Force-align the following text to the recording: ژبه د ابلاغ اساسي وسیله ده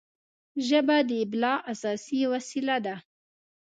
ژبه 0.67 0.97
د 1.09 1.11
ابلاغ 1.23 1.59
اساسي 1.73 2.21
وسیله 2.33 2.77
ده 2.85 2.95